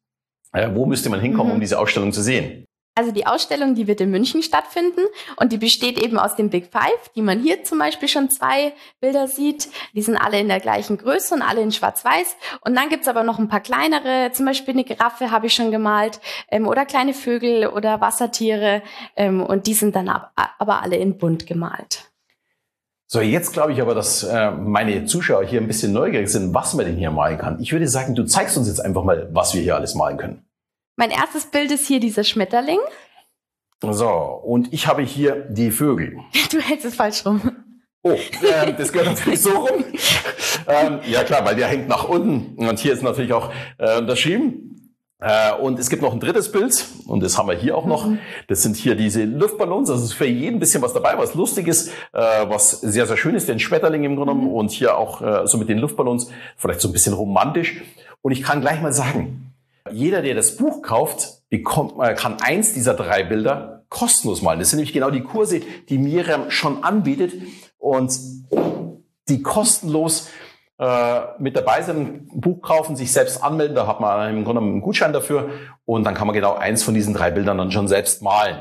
äh, 0.51 0.69
wo 0.75 0.85
müsste 0.85 1.09
man 1.09 1.21
hinkommen, 1.21 1.53
um 1.53 1.57
mhm. 1.57 1.61
diese 1.61 1.79
Ausstellung 1.79 2.11
zu 2.11 2.21
sehen? 2.21 2.65
Also 2.95 3.11
die 3.11 3.25
Ausstellung, 3.25 3.73
die 3.73 3.87
wird 3.87 4.01
in 4.01 4.11
München 4.11 4.43
stattfinden 4.43 5.01
und 5.37 5.51
die 5.51 5.57
besteht 5.57 5.97
eben 5.97 6.19
aus 6.19 6.35
dem 6.35 6.51
Big 6.51 6.67
Five, 6.71 7.09
die 7.15 7.23
man 7.23 7.39
hier 7.39 7.63
zum 7.63 7.79
Beispiel 7.79 8.07
schon 8.07 8.29
zwei 8.29 8.73
Bilder 8.99 9.27
sieht. 9.27 9.69
Die 9.93 10.03
sind 10.03 10.15
alle 10.15 10.39
in 10.39 10.47
der 10.47 10.59
gleichen 10.59 10.99
Größe 10.99 11.33
und 11.33 11.41
alle 11.41 11.61
in 11.61 11.71
Schwarz-Weiß. 11.71 12.35
Und 12.61 12.75
dann 12.75 12.89
gibt's 12.89 13.07
aber 13.07 13.23
noch 13.23 13.39
ein 13.39 13.47
paar 13.47 13.61
kleinere, 13.61 14.31
zum 14.33 14.45
Beispiel 14.45 14.75
eine 14.75 14.83
Giraffe 14.83 15.31
habe 15.31 15.47
ich 15.47 15.55
schon 15.55 15.71
gemalt 15.71 16.19
ähm, 16.51 16.67
oder 16.67 16.85
kleine 16.85 17.15
Vögel 17.15 17.67
oder 17.67 17.99
Wassertiere 17.99 18.83
ähm, 19.15 19.41
und 19.41 19.65
die 19.65 19.73
sind 19.73 19.95
dann 19.95 20.07
ab, 20.09 20.31
aber 20.59 20.83
alle 20.83 20.97
in 20.97 21.17
bunt 21.17 21.47
gemalt. 21.47 22.11
So, 23.07 23.21
jetzt 23.21 23.53
glaube 23.53 23.73
ich 23.73 23.81
aber, 23.81 23.95
dass 23.95 24.23
äh, 24.23 24.51
meine 24.51 25.05
Zuschauer 25.05 25.43
hier 25.45 25.61
ein 25.61 25.67
bisschen 25.67 25.93
neugierig 25.93 26.29
sind, 26.29 26.53
was 26.53 26.73
man 26.75 26.85
denn 26.85 26.95
hier 26.97 27.11
malen 27.11 27.37
kann. 27.37 27.59
Ich 27.59 27.71
würde 27.71 27.87
sagen, 27.87 28.13
du 28.15 28.23
zeigst 28.23 28.57
uns 28.57 28.67
jetzt 28.67 28.79
einfach 28.79 29.03
mal, 29.03 29.29
was 29.31 29.53
wir 29.53 29.61
hier 29.61 29.75
alles 29.75 29.95
malen 29.95 30.17
können. 30.17 30.45
Mein 30.95 31.09
erstes 31.09 31.45
Bild 31.45 31.71
ist 31.71 31.87
hier 31.87 31.99
dieser 31.99 32.23
Schmetterling. 32.23 32.79
So, 33.81 34.09
und 34.09 34.71
ich 34.71 34.87
habe 34.87 35.01
hier 35.01 35.47
die 35.49 35.71
Vögel. 35.71 36.19
Du 36.51 36.59
hältst 36.59 36.85
es 36.85 36.95
falsch 36.95 37.25
rum. 37.25 37.41
Oh, 38.03 38.11
äh, 38.11 38.73
das 38.77 38.91
gehört 38.91 39.07
natürlich 39.17 39.41
so 39.41 39.49
rum. 39.49 39.83
ähm, 40.67 40.99
ja 41.07 41.23
klar, 41.23 41.43
weil 41.45 41.55
der 41.55 41.67
hängt 41.67 41.87
nach 41.87 42.07
unten. 42.07 42.67
Und 42.67 42.77
hier 42.77 42.93
ist 42.93 43.01
natürlich 43.01 43.33
auch 43.33 43.51
äh, 43.79 43.97
unterschrieben. 43.97 44.73
Äh, 45.19 45.53
und 45.55 45.79
es 45.79 45.89
gibt 45.89 46.03
noch 46.03 46.13
ein 46.13 46.19
drittes 46.19 46.51
Bild, 46.51 46.85
und 47.07 47.23
das 47.23 47.37
haben 47.37 47.47
wir 47.47 47.55
hier 47.55 47.75
auch 47.75 47.85
noch. 47.85 48.05
Mhm. 48.05 48.19
Das 48.49 48.61
sind 48.61 48.75
hier 48.75 48.95
diese 48.95 49.23
Luftballons. 49.23 49.89
Das 49.89 50.03
ist 50.03 50.13
für 50.13 50.27
jeden 50.27 50.57
ein 50.57 50.59
bisschen 50.59 50.83
was 50.83 50.93
dabei, 50.93 51.17
was 51.17 51.33
lustig 51.33 51.67
ist, 51.67 51.87
äh, 52.11 52.19
was 52.47 52.81
sehr, 52.81 53.07
sehr 53.07 53.17
schön 53.17 53.33
ist, 53.33 53.47
den 53.49 53.59
Schmetterling 53.59 54.03
im 54.03 54.15
Grunde 54.15 54.33
genommen. 54.33 54.51
Mhm. 54.51 54.55
Und 54.55 54.71
hier 54.71 54.97
auch 54.97 55.21
äh, 55.21 55.47
so 55.47 55.57
mit 55.57 55.69
den 55.69 55.79
Luftballons, 55.79 56.29
vielleicht 56.57 56.81
so 56.81 56.89
ein 56.89 56.91
bisschen 56.91 57.13
romantisch. 57.13 57.81
Und 58.21 58.31
ich 58.31 58.43
kann 58.43 58.61
gleich 58.61 58.81
mal 58.81 58.93
sagen, 58.93 59.52
jeder, 59.93 60.21
der 60.21 60.35
das 60.35 60.57
Buch 60.57 60.81
kauft, 60.81 61.43
bekommt, 61.49 61.93
äh, 62.03 62.13
kann 62.15 62.37
eins 62.41 62.73
dieser 62.73 62.93
drei 62.93 63.23
Bilder 63.23 63.85
kostenlos 63.89 64.41
malen. 64.41 64.59
Das 64.59 64.71
sind 64.71 64.77
nämlich 64.77 64.93
genau 64.93 65.11
die 65.11 65.21
Kurse, 65.21 65.61
die 65.89 65.97
Miriam 65.97 66.49
schon 66.49 66.83
anbietet 66.83 67.33
und 67.77 68.11
die 69.29 69.41
kostenlos 69.43 70.29
äh, 70.79 71.21
mit 71.37 71.55
dabei 71.55 71.83
sind, 71.83 71.97
ein 71.97 72.41
Buch 72.41 72.61
kaufen, 72.61 72.95
sich 72.95 73.13
selbst 73.13 73.43
anmelden. 73.43 73.75
Da 73.75 73.85
hat 73.85 73.99
man 73.99 74.35
im 74.35 74.43
Grunde 74.43 74.61
einen 74.61 74.81
Gutschein 74.81 75.13
dafür 75.13 75.51
und 75.85 76.03
dann 76.03 76.15
kann 76.15 76.25
man 76.27 76.33
genau 76.33 76.55
eins 76.55 76.83
von 76.83 76.93
diesen 76.93 77.13
drei 77.13 77.29
Bildern 77.29 77.57
dann 77.59 77.71
schon 77.71 77.87
selbst 77.87 78.23
malen. 78.23 78.57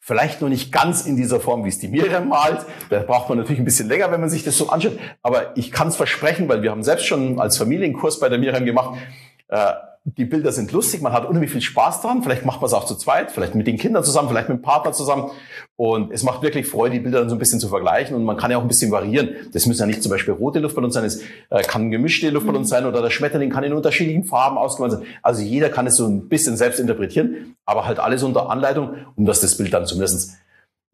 Vielleicht 0.00 0.40
nur 0.40 0.50
nicht 0.50 0.72
ganz 0.72 1.06
in 1.06 1.16
dieser 1.16 1.38
Form, 1.38 1.64
wie 1.64 1.68
es 1.68 1.78
die 1.78 1.86
Miriam 1.86 2.28
malt. 2.28 2.66
Da 2.90 2.98
braucht 3.04 3.28
man 3.28 3.38
natürlich 3.38 3.60
ein 3.60 3.64
bisschen 3.64 3.88
länger, 3.88 4.10
wenn 4.10 4.20
man 4.20 4.28
sich 4.28 4.42
das 4.42 4.58
so 4.58 4.68
anschaut. 4.68 4.98
Aber 5.22 5.56
ich 5.56 5.70
kann 5.70 5.88
es 5.88 5.96
versprechen, 5.96 6.48
weil 6.48 6.62
wir 6.62 6.72
haben 6.72 6.82
selbst 6.82 7.06
schon 7.06 7.38
als 7.38 7.56
Familienkurs 7.56 8.18
bei 8.18 8.28
der 8.28 8.38
Miriam 8.38 8.64
gemacht. 8.64 8.98
Äh, 9.46 9.72
die 10.04 10.24
Bilder 10.24 10.50
sind 10.50 10.72
lustig, 10.72 11.00
man 11.00 11.12
hat 11.12 11.26
unheimlich 11.26 11.52
viel 11.52 11.60
Spaß 11.60 12.00
dran. 12.00 12.24
Vielleicht 12.24 12.44
macht 12.44 12.60
man 12.60 12.66
es 12.66 12.72
auch 12.72 12.86
zu 12.86 12.96
zweit, 12.96 13.30
vielleicht 13.30 13.54
mit 13.54 13.68
den 13.68 13.78
Kindern 13.78 14.02
zusammen, 14.02 14.28
vielleicht 14.28 14.48
mit 14.48 14.58
dem 14.58 14.62
Partner 14.62 14.92
zusammen. 14.92 15.30
Und 15.76 16.12
es 16.12 16.24
macht 16.24 16.42
wirklich 16.42 16.66
Freude, 16.66 16.94
die 16.94 17.00
Bilder 17.00 17.20
dann 17.20 17.28
so 17.28 17.36
ein 17.36 17.38
bisschen 17.38 17.60
zu 17.60 17.68
vergleichen. 17.68 18.16
Und 18.16 18.24
man 18.24 18.36
kann 18.36 18.50
ja 18.50 18.58
auch 18.58 18.62
ein 18.62 18.68
bisschen 18.68 18.90
variieren. 18.90 19.36
Das 19.52 19.66
müssen 19.66 19.80
ja 19.80 19.86
nicht 19.86 20.02
zum 20.02 20.10
Beispiel 20.10 20.34
rote 20.34 20.58
Luftballons 20.58 20.94
sein, 20.94 21.04
es 21.04 21.22
äh, 21.50 21.62
kann 21.62 21.92
gemischte 21.92 22.30
Luftballons 22.30 22.68
sein 22.68 22.84
oder 22.84 23.00
der 23.00 23.10
Schmetterling 23.10 23.50
kann 23.50 23.62
in 23.62 23.72
unterschiedlichen 23.72 24.24
Farben 24.24 24.58
ausgemalt 24.58 24.92
sein. 24.92 25.02
Also 25.22 25.42
jeder 25.42 25.68
kann 25.68 25.86
es 25.86 25.96
so 25.96 26.06
ein 26.06 26.28
bisschen 26.28 26.56
selbst 26.56 26.80
interpretieren, 26.80 27.54
aber 27.64 27.86
halt 27.86 28.00
alles 28.00 28.24
unter 28.24 28.50
Anleitung, 28.50 28.96
um 29.14 29.24
dass 29.24 29.40
das 29.40 29.56
Bild 29.56 29.72
dann 29.72 29.86
zumindest 29.86 30.32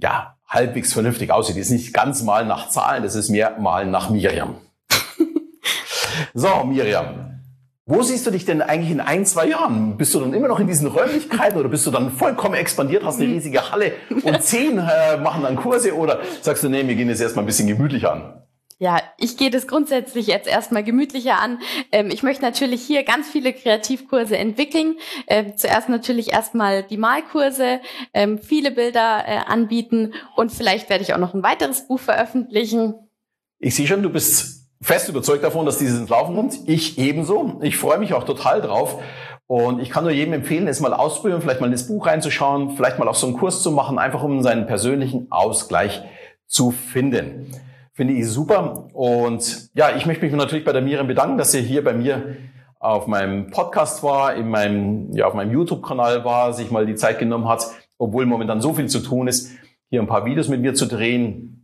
ja, 0.01 0.37
halbwegs 0.47 0.93
vernünftig 0.93 1.31
aussieht. 1.31 1.57
Das 1.57 1.67
ist 1.67 1.71
nicht 1.71 1.95
ganz 1.95 2.23
mal 2.23 2.45
nach 2.45 2.69
Zahlen, 2.69 3.03
das 3.03 3.15
ist 3.15 3.31
mehr 3.31 3.59
mal 3.59 3.87
nach 3.87 4.11
Miriam. 4.11 4.57
so, 6.35 6.65
Miriam, 6.65 7.28
wo 7.89 8.03
siehst 8.03 8.27
du 8.27 8.31
dich 8.31 8.45
denn 8.45 8.61
eigentlich 8.61 8.91
in 8.91 9.01
ein, 9.01 9.25
zwei 9.25 9.49
Jahren? 9.49 9.97
Bist 9.97 10.15
du 10.15 10.21
dann 10.21 10.35
immer 10.35 10.47
noch 10.47 10.61
in 10.61 10.67
diesen 10.67 10.89
Räumlichkeiten 10.89 11.59
oder 11.59 11.71
bist 11.71 11.87
du 11.87 11.91
dann 11.91 12.13
vollkommen 12.13 12.55
expandiert, 12.55 13.03
hast 13.03 13.19
eine 13.19 13.33
riesige 13.33 13.73
Halle 13.73 13.93
und 14.11 14.43
zehn 14.43 14.77
äh, 14.77 15.17
machen 15.17 15.43
dann 15.43 15.57
Kurse 15.57 15.97
oder 15.97 16.21
sagst 16.43 16.63
du, 16.63 16.69
nee, 16.69 16.87
wir 16.87 16.95
gehen 16.95 17.09
jetzt 17.09 17.23
erstmal 17.23 17.45
ein 17.45 17.47
bisschen 17.47 17.67
gemütlicher 17.67 18.13
an? 18.13 18.43
Ja, 18.79 19.01
ich 19.17 19.39
gehe 19.39 19.49
das 19.49 19.67
grundsätzlich 19.67 20.27
jetzt 20.27 20.47
erstmal 20.47 20.85
gemütlicher 20.85 21.41
an. 21.41 21.61
Ähm, 21.91 22.11
ich 22.11 22.23
möchte 22.23 22.43
natürlich 22.43 22.83
hier 22.83 23.05
ganz 23.05 23.27
viele 23.27 23.55
Kreativkurse 23.55 24.37
entwickeln. 24.37 24.97
Ähm, 25.27 25.57
zuerst 25.57 25.89
natürlich 25.89 26.31
erstmal 26.31 26.83
die 26.83 26.99
Malkurse, 26.99 27.81
ähm, 28.13 28.39
viele 28.39 28.71
Bilder 28.71 29.25
äh, 29.27 29.39
anbieten 29.47 30.13
und 30.37 30.53
vielleicht 30.53 30.91
werde 30.91 31.03
ich 31.03 31.15
auch 31.15 31.19
noch 31.19 31.33
ein 31.33 31.43
weiteres 31.43 31.89
Buch 31.89 32.01
veröffentlichen. 32.01 32.95
Ich 33.59 33.75
sehe 33.75 33.87
schon, 33.87 34.03
du 34.03 34.11
bist 34.11 34.58
fest 34.81 35.09
überzeugt 35.09 35.45
davon, 35.45 35.67
dass 35.67 35.79
dieses 35.79 35.99
ins 35.99 36.11
Laufen 36.11 36.37
kommt. 36.37 36.59
Ich 36.67 36.99
ebenso. 36.99 37.59
Ich 37.63 37.77
freue 37.77 37.99
mich 37.99 38.15
auch 38.15 38.25
total 38.25 38.61
drauf. 38.61 39.03
Und 39.47 39.81
ich 39.81 39.91
kann 39.91 40.05
nur 40.05 40.13
jedem 40.13 40.35
empfehlen, 40.35 40.69
es 40.69 40.81
mal 40.81 40.93
ausprobieren, 40.93 41.41
vielleicht 41.41 41.61
mal 41.61 41.67
in 41.67 41.73
das 41.73 41.89
Buch 41.89 42.07
reinzuschauen, 42.07 42.77
vielleicht 42.77 42.99
mal 42.99 43.09
auf 43.09 43.17
so 43.17 43.27
einen 43.27 43.37
Kurs 43.37 43.63
zu 43.63 43.73
machen, 43.73 43.99
einfach 43.99 44.23
um 44.23 44.43
seinen 44.43 44.67
persönlichen 44.67 45.29
Ausgleich 45.31 46.03
zu 46.47 46.71
finden. 46.71 47.51
Finde 47.95 48.15
ich 48.15 48.29
super. 48.29 48.89
Und 48.93 49.71
ja, 49.75 49.97
ich 49.97 50.05
möchte 50.05 50.25
mich 50.25 50.35
natürlich 50.35 50.67
bei 50.67 50.73
der 50.73 50.83
Miriam 50.83 51.07
bedanken, 51.07 51.39
dass 51.39 51.53
sie 51.53 51.63
hier 51.63 51.83
bei 51.83 51.95
mir 51.95 52.37
auf 52.79 53.07
meinem 53.07 53.51
Podcast 53.51 54.03
war, 54.03 54.35
in 54.35 54.51
meinem, 54.51 55.13
ja, 55.15 55.27
auf 55.27 55.35
meinem 55.35 55.53
YouTube-Kanal 55.53 56.25
war, 56.25 56.53
sich 56.53 56.71
mal 56.71 56.87
die 56.87 56.95
Zeit 56.95 57.19
genommen 57.19 57.49
hat, 57.49 57.67
obwohl 57.97 58.27
momentan 58.27 58.61
so 58.61 58.75
viel 58.75 58.87
zu 58.87 59.01
tun 59.01 59.29
ist, 59.29 59.51
hier 59.91 60.01
ein 60.01 60.07
paar 60.07 60.25
Videos 60.27 60.49
mit 60.49 60.61
mir 60.61 60.75
zu 60.75 60.87
drehen, 60.87 61.58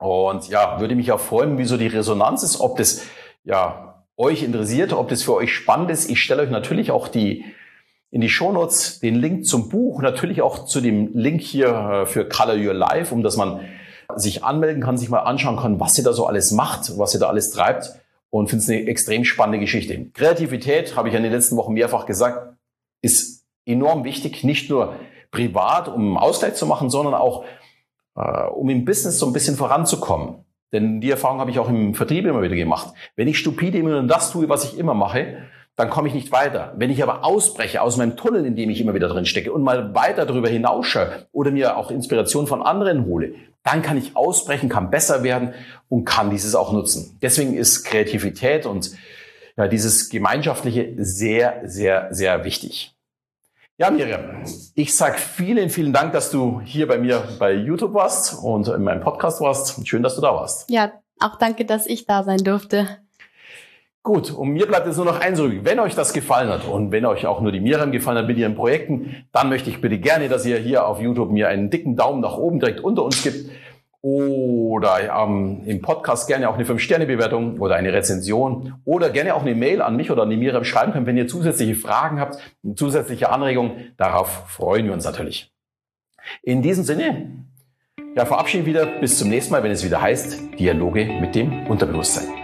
und 0.00 0.48
ja, 0.48 0.80
würde 0.80 0.94
mich 0.94 1.12
auch 1.12 1.20
freuen, 1.20 1.58
wie 1.58 1.64
so 1.64 1.76
die 1.76 1.86
Resonanz 1.86 2.42
ist, 2.42 2.58
ob 2.60 2.78
das 2.78 3.02
ja 3.44 4.04
euch 4.16 4.42
interessiert, 4.42 4.92
ob 4.92 5.08
das 5.08 5.22
für 5.22 5.34
euch 5.34 5.54
spannend 5.54 5.90
ist. 5.90 6.10
Ich 6.10 6.22
stelle 6.22 6.42
euch 6.42 6.50
natürlich 6.50 6.90
auch 6.90 7.08
die 7.08 7.44
in 8.10 8.20
die 8.20 8.28
Shownotes 8.28 8.98
den 9.00 9.14
Link 9.14 9.46
zum 9.46 9.68
Buch, 9.68 10.02
natürlich 10.02 10.42
auch 10.42 10.64
zu 10.64 10.80
dem 10.80 11.10
Link 11.14 11.42
hier 11.42 11.68
äh, 11.68 12.06
für 12.06 12.28
Color 12.28 12.56
Your 12.56 12.74
Life, 12.74 13.14
um 13.14 13.22
dass 13.22 13.36
man 13.36 13.60
sich 14.16 14.42
anmelden 14.42 14.82
kann, 14.82 14.98
sich 14.98 15.10
mal 15.10 15.20
anschauen 15.20 15.56
kann, 15.56 15.78
was 15.78 15.96
ihr 15.96 16.02
da 16.02 16.12
so 16.12 16.26
alles 16.26 16.50
macht, 16.50 16.98
was 16.98 17.14
ihr 17.14 17.20
da 17.20 17.28
alles 17.28 17.50
treibt 17.50 17.92
und 18.30 18.48
finde 18.48 18.64
es 18.64 18.70
eine 18.70 18.86
extrem 18.88 19.24
spannende 19.24 19.60
Geschichte. 19.60 20.06
Kreativität, 20.14 20.96
habe 20.96 21.08
ich 21.08 21.14
in 21.14 21.22
den 21.22 21.30
letzten 21.30 21.56
Wochen 21.56 21.74
mehrfach 21.74 22.06
gesagt, 22.06 22.56
ist 23.02 23.44
enorm 23.66 24.04
wichtig, 24.04 24.42
nicht 24.42 24.70
nur 24.70 24.96
privat, 25.30 25.88
um 25.88 26.16
Ausgleich 26.16 26.54
zu 26.54 26.66
machen, 26.66 26.90
sondern 26.90 27.14
auch 27.14 27.44
um 28.54 28.68
im 28.70 28.84
Business 28.84 29.18
so 29.18 29.26
ein 29.26 29.32
bisschen 29.32 29.56
voranzukommen. 29.56 30.44
Denn 30.72 31.00
die 31.00 31.10
Erfahrung 31.10 31.40
habe 31.40 31.50
ich 31.50 31.58
auch 31.58 31.68
im 31.68 31.94
Vertrieb 31.94 32.26
immer 32.26 32.42
wieder 32.42 32.54
gemacht. 32.54 32.94
Wenn 33.16 33.28
ich 33.28 33.38
stupide 33.38 33.78
immer 33.78 33.90
nur 33.90 34.02
das 34.04 34.30
tue, 34.30 34.48
was 34.48 34.64
ich 34.64 34.78
immer 34.78 34.94
mache, 34.94 35.38
dann 35.76 35.90
komme 35.90 36.08
ich 36.08 36.14
nicht 36.14 36.30
weiter. 36.30 36.74
Wenn 36.76 36.90
ich 36.90 37.02
aber 37.02 37.24
ausbreche 37.24 37.82
aus 37.82 37.96
meinem 37.96 38.16
Tunnel, 38.16 38.44
in 38.44 38.54
dem 38.54 38.70
ich 38.70 38.80
immer 38.80 38.94
wieder 38.94 39.08
drin 39.08 39.26
stecke 39.26 39.52
und 39.52 39.62
mal 39.62 39.94
weiter 39.94 40.26
darüber 40.26 40.48
hinausschaue 40.48 41.26
oder 41.32 41.50
mir 41.50 41.76
auch 41.76 41.90
Inspiration 41.90 42.46
von 42.46 42.62
anderen 42.62 43.06
hole, 43.06 43.34
dann 43.64 43.82
kann 43.82 43.96
ich 43.96 44.16
ausbrechen, 44.16 44.68
kann 44.68 44.90
besser 44.90 45.22
werden 45.22 45.54
und 45.88 46.04
kann 46.04 46.30
dieses 46.30 46.54
auch 46.54 46.72
nutzen. 46.72 47.18
Deswegen 47.22 47.54
ist 47.54 47.84
Kreativität 47.84 48.66
und 48.66 48.92
ja, 49.56 49.68
dieses 49.68 50.08
Gemeinschaftliche 50.08 50.94
sehr, 50.98 51.62
sehr, 51.64 52.08
sehr 52.10 52.44
wichtig. 52.44 52.94
Ja, 53.80 53.90
Miriam, 53.90 54.44
ich 54.74 54.94
sag 54.94 55.18
vielen, 55.18 55.70
vielen 55.70 55.94
Dank, 55.94 56.12
dass 56.12 56.30
du 56.30 56.60
hier 56.62 56.86
bei 56.86 56.98
mir 56.98 57.22
bei 57.38 57.54
YouTube 57.54 57.94
warst 57.94 58.44
und 58.44 58.68
in 58.68 58.84
meinem 58.84 59.00
Podcast 59.00 59.40
warst. 59.40 59.88
Schön, 59.88 60.02
dass 60.02 60.16
du 60.16 60.20
da 60.20 60.34
warst. 60.34 60.68
Ja, 60.68 60.92
auch 61.18 61.36
danke, 61.36 61.64
dass 61.64 61.86
ich 61.86 62.04
da 62.04 62.22
sein 62.22 62.44
durfte. 62.44 62.98
Gut, 64.02 64.32
und 64.32 64.50
mir 64.50 64.66
bleibt 64.66 64.86
jetzt 64.86 64.96
nur 64.96 65.06
noch 65.06 65.18
eins 65.18 65.38
übrig. 65.38 65.60
Wenn 65.64 65.80
euch 65.80 65.94
das 65.94 66.12
gefallen 66.12 66.50
hat 66.50 66.68
und 66.68 66.92
wenn 66.92 67.06
euch 67.06 67.24
auch 67.24 67.40
nur 67.40 67.52
die 67.52 67.60
Miriam 67.60 67.90
gefallen 67.90 68.18
hat 68.18 68.26
mit 68.26 68.36
ihren 68.36 68.54
Projekten, 68.54 69.24
dann 69.32 69.48
möchte 69.48 69.70
ich 69.70 69.80
bitte 69.80 69.96
gerne, 69.96 70.28
dass 70.28 70.44
ihr 70.44 70.58
hier 70.58 70.86
auf 70.86 71.00
YouTube 71.00 71.30
mir 71.30 71.48
einen 71.48 71.70
dicken 71.70 71.96
Daumen 71.96 72.20
nach 72.20 72.36
oben 72.36 72.60
direkt 72.60 72.80
unter 72.80 73.02
uns 73.02 73.22
gibt 73.22 73.48
oder 74.02 75.24
ähm, 75.24 75.62
im 75.66 75.82
Podcast 75.82 76.26
gerne 76.26 76.48
auch 76.48 76.54
eine 76.54 76.64
5-Sterne-Bewertung 76.64 77.58
oder 77.60 77.76
eine 77.76 77.92
Rezension 77.92 78.74
oder 78.84 79.10
gerne 79.10 79.34
auch 79.34 79.42
eine 79.42 79.54
Mail 79.54 79.82
an 79.82 79.96
mich 79.96 80.10
oder 80.10 80.22
an 80.22 80.30
die 80.30 80.36
Miriam 80.36 80.64
schreiben 80.64 80.92
können, 80.92 81.06
wenn 81.06 81.16
ihr 81.16 81.28
zusätzliche 81.28 81.74
Fragen 81.74 82.18
habt, 82.18 82.38
zusätzliche 82.76 83.30
Anregungen. 83.30 83.92
Darauf 83.96 84.28
freuen 84.48 84.86
wir 84.86 84.94
uns 84.94 85.04
natürlich. 85.04 85.52
In 86.42 86.62
diesem 86.62 86.84
Sinne, 86.84 87.44
ja, 88.16 88.24
verabschieden 88.24 88.66
wieder 88.66 88.86
bis 88.86 89.18
zum 89.18 89.28
nächsten 89.28 89.52
Mal, 89.52 89.62
wenn 89.62 89.70
es 89.70 89.84
wieder 89.84 90.00
heißt 90.00 90.58
Dialoge 90.58 91.04
mit 91.20 91.34
dem 91.34 91.66
Unterbewusstsein. 91.66 92.39